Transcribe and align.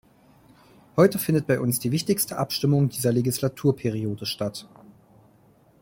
Heute 0.97 1.19
findet 1.19 1.45
bei 1.45 1.59
uns 1.61 1.77
die 1.77 1.91
wichtigste 1.91 2.39
Abstimmung 2.39 2.89
dieser 2.89 3.11
Legislaturperiode 3.11 4.25
statt. 4.25 4.67